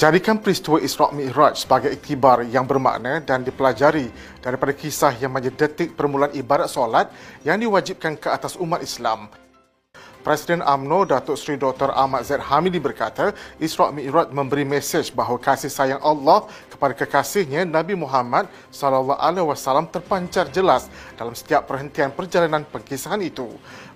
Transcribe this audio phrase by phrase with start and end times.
[0.00, 4.08] Jadikan peristiwa Isra' Mi'raj sebagai iktibar yang bermakna dan dipelajari
[4.40, 7.12] daripada kisah yang menjadi detik permulaan ibadat solat
[7.44, 9.28] yang diwajibkan ke atas umat Islam.
[10.20, 11.96] Presiden AMNO Datuk Seri Dr.
[11.96, 17.96] Ahmad Zaid Hamidi berkata, Isra' Mi'raj memberi mesej bahawa kasih sayang Allah kepada kekasihnya Nabi
[17.96, 23.48] Muhammad wasallam terpancar jelas dalam setiap perhentian perjalanan pengkisahan itu.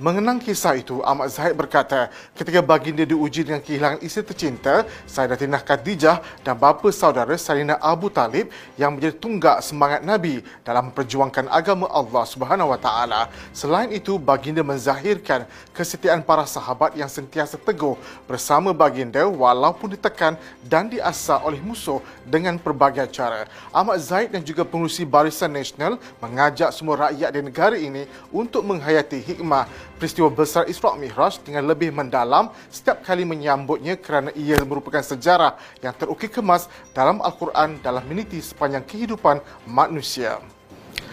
[0.00, 6.24] Mengenang kisah itu, Ahmad Zahid berkata, ketika baginda diuji dengan kehilangan isteri tercinta, Sayyidatina Khadijah
[6.40, 8.48] dan bapa saudara Sayyidina Abu Talib
[8.80, 13.20] yang menjadi tunggak semangat Nabi dalam memperjuangkan agama Allah Subhanahu Wa Taala.
[13.52, 15.44] Selain itu, baginda menzahirkan
[15.76, 17.94] kesetiaan para sahabat yang sentiasa teguh
[18.26, 20.34] bersama baginda walaupun ditekan
[20.66, 23.46] dan diasah oleh musuh dengan pelbagai cara.
[23.70, 29.22] Ahmad Zaid dan juga pengurusi Barisan Nasional mengajak semua rakyat di negara ini untuk menghayati
[29.22, 35.54] hikmah peristiwa besar Isra' Mi'raj dengan lebih mendalam setiap kali menyambutnya kerana ia merupakan sejarah
[35.78, 39.38] yang terukir kemas dalam Al-Quran dalam miniti sepanjang kehidupan
[39.70, 40.42] manusia.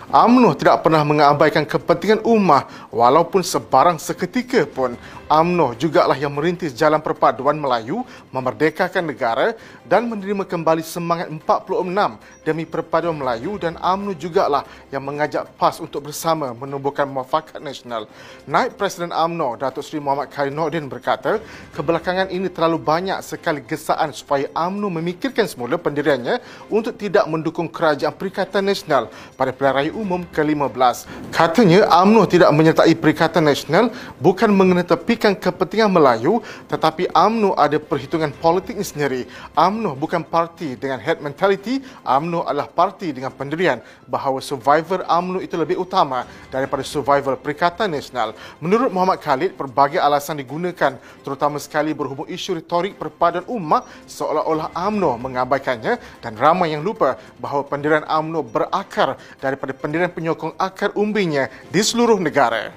[0.08, 2.64] UMNO tidak pernah mengabaikan kepentingan ummah
[2.96, 4.96] walaupun sebarang seketika pun
[5.28, 11.92] UMNO jugalah yang merintis jalan perpaduan Melayu memerdekakan negara dan menerima kembali semangat 46
[12.48, 14.64] demi perpaduan Melayu dan UMNO jugalah
[14.96, 18.08] yang mengajak PAS untuk bersama menubuhkan muafakat nasional.
[18.48, 21.44] Naib Presiden UMNO Datuk Seri Muhammad Khalid Nordin berkata,
[21.76, 26.40] kebelakangan ini terlalu banyak sekali gesaan supaya UMNO memikirkan semula pendiriannya
[26.72, 31.10] untuk tidak mendukung kerajaan Perikatan Nasional pada pilihan raya umum ke-15.
[31.34, 33.90] Katanya UMNO tidak menyertai Perikatan Nasional
[34.22, 39.26] bukan mengenetepikan kepentingan Melayu tetapi UMNO ada perhitungan politiknya sendiri.
[39.58, 45.58] UMNO bukan parti dengan head mentality, UMNO adalah parti dengan pendirian bahawa survivor UMNO itu
[45.58, 48.38] lebih utama daripada survivor Perikatan Nasional.
[48.62, 50.94] Menurut Muhammad Khalid, pelbagai alasan digunakan
[51.26, 57.66] terutama sekali berhubung isu retorik perpaduan umat seolah-olah UMNO mengabaikannya dan ramai yang lupa bahawa
[57.66, 62.76] pendirian UMNO berakar daripada pendirian penyokong akar umbinya di seluruh negara.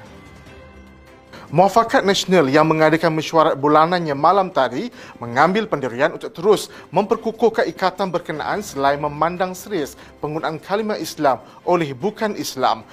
[1.51, 4.87] Muafakat Nasional yang mengadakan mesyuarat bulanannya malam tadi
[5.19, 12.39] mengambil pendirian untuk terus memperkukuhkan ikatan berkenaan selain memandang serius penggunaan kalimah Islam oleh bukan
[12.39, 12.87] Islam.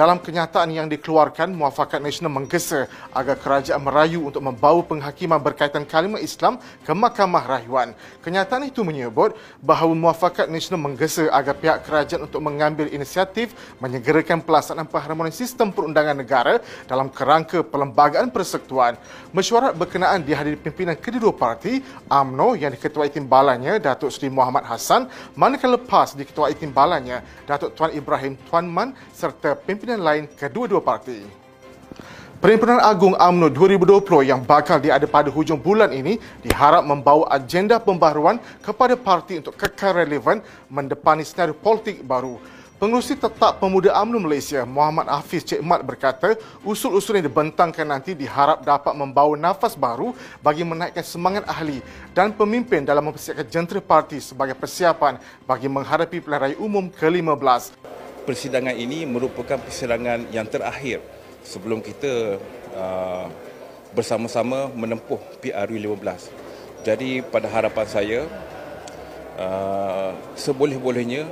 [0.00, 6.24] Dalam kenyataan yang dikeluarkan, Muafakat Nasional menggesa agar kerajaan merayu untuk membawa penghakiman berkaitan kalimah
[6.24, 7.92] Islam ke Mahkamah Rayuan.
[8.24, 14.88] Kenyataan itu menyebut bahawa Muafakat Nasional menggesa agar pihak kerajaan untuk mengambil inisiatif menyegerakan pelaksanaan
[14.88, 18.96] pengharmonian sistem perundangan negara dalam kerangka perlembagaan persekutuan.
[19.36, 25.76] Mesyuarat berkenaan dihadiri pimpinan kedua parti, AMNO yang diketuai timbalannya Datuk Seri Muhammad Hassan, manakala
[25.76, 31.18] PAS diketuai timbalannya Datuk Tuan Ibrahim Tuan Man serta pimpinan pimpinan lain kedua-dua parti.
[32.38, 38.38] Perhimpunan Agung AMNO 2020 yang bakal diada pada hujung bulan ini diharap membawa agenda pembaharuan
[38.62, 40.38] kepada parti untuk kekal relevan
[40.70, 42.38] mendepani senario politik baru.
[42.80, 46.32] Pengurusi Tetap Pemuda UMNO Malaysia, Muhammad Hafiz Cik Mat berkata,
[46.64, 51.84] usul-usul yang dibentangkan nanti diharap dapat membawa nafas baru bagi menaikkan semangat ahli
[52.16, 57.76] dan pemimpin dalam mempersiapkan jentera parti sebagai persiapan bagi menghadapi pilihan raya umum ke-15
[58.30, 61.02] persidangan ini merupakan persidangan yang terakhir
[61.42, 62.38] sebelum kita
[62.78, 63.26] uh,
[63.90, 66.86] bersama-sama menempuh PRU 15.
[66.86, 68.20] Jadi pada harapan saya
[69.34, 71.26] uh, seboleh-bolehnya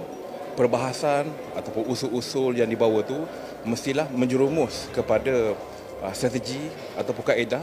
[0.58, 3.22] perbahasan ataupun usul-usul yang dibawa tu
[3.62, 5.54] mestilah menjerumus kepada
[6.02, 6.66] uh, strategi
[6.98, 7.62] ataupun kaedah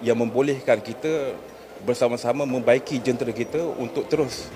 [0.00, 1.36] yang membolehkan kita
[1.84, 4.48] bersama-sama membaiki jentera kita untuk terus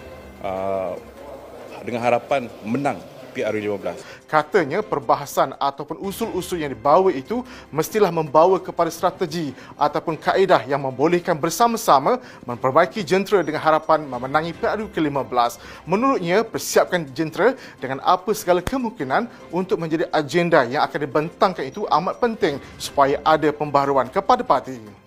[1.85, 2.97] dengan harapan menang
[3.37, 4.01] PRU15.
[4.25, 11.37] Katanya perbahasan ataupun usul-usul yang dibawa itu mestilah membawa kepada strategi ataupun kaedah yang membolehkan
[11.37, 12.16] bersama-sama
[12.49, 15.60] memperbaiki jentera dengan harapan memenangi PRU ke-15.
[15.84, 22.16] Menurutnya, persiapkan jentera dengan apa segala kemungkinan untuk menjadi agenda yang akan dibentangkan itu amat
[22.16, 25.06] penting supaya ada pembaharuan kepada parti.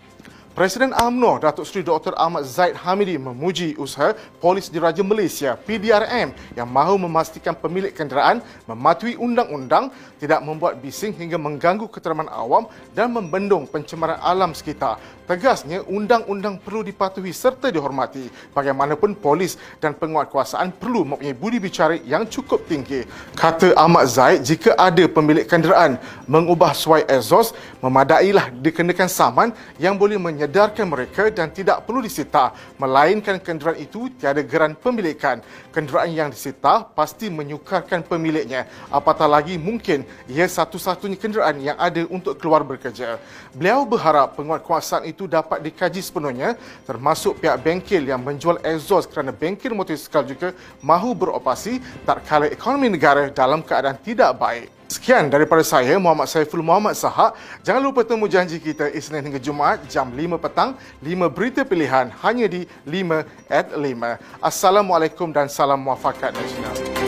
[0.60, 2.12] Presiden AMNO Datuk Seri Dr.
[2.20, 4.12] Ahmad Zaid Hamidi memuji usaha
[4.44, 9.88] Polis Diraja Malaysia PDRM yang mahu memastikan pemilik kenderaan mematuhi undang-undang,
[10.20, 15.00] tidak membuat bising hingga mengganggu keteraman awam dan membendung pencemaran alam sekitar.
[15.30, 18.34] Tegasnya, undang-undang perlu dipatuhi serta dihormati.
[18.50, 23.06] Bagaimanapun polis dan penguatkuasaan perlu mempunyai budi bicara yang cukup tinggi.
[23.38, 30.18] Kata Ahmad Zaid, jika ada pemilik kenderaan mengubah suai exhaust, memadailah dikenakan saman yang boleh
[30.18, 32.50] menyedarkan mereka dan tidak perlu disita,
[32.82, 35.46] melainkan kenderaan itu tiada geran pemilikan.
[35.70, 38.66] Kenderaan yang disita pasti menyukarkan pemiliknya.
[38.90, 43.22] Apatah lagi mungkin ia satu-satunya kenderaan yang ada untuk keluar bekerja.
[43.54, 46.56] Beliau berharap penguatkuasaan itu itu dapat dikaji sepenuhnya
[46.88, 52.88] termasuk pihak bengkel yang menjual exhaust kerana bengkel motosikal juga mahu beroperasi tak kala ekonomi
[52.88, 54.72] negara dalam keadaan tidak baik.
[54.90, 57.36] Sekian daripada saya, Muhammad Saiful Muhammad Sahak.
[57.62, 60.74] Jangan lupa temu janji kita Isnin hingga Jumaat jam 5 petang,
[61.04, 64.18] 5 berita pilihan hanya di 5 at 5.
[64.42, 66.99] Assalamualaikum dan salam muafakat nasional.